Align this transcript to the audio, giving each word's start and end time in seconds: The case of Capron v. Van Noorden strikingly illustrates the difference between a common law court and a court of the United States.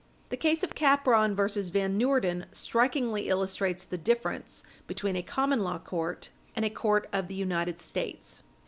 The 0.29 0.35
case 0.35 0.63
of 0.63 0.73
Capron 0.73 1.35
v. 1.35 1.61
Van 1.69 1.95
Noorden 1.99 2.47
strikingly 2.51 3.29
illustrates 3.29 3.83
the 3.85 3.99
difference 3.99 4.63
between 4.87 5.15
a 5.15 5.21
common 5.21 5.59
law 5.59 5.77
court 5.77 6.31
and 6.55 6.65
a 6.65 6.71
court 6.71 7.07
of 7.13 7.27
the 7.27 7.35
United 7.35 7.79
States. 7.79 8.41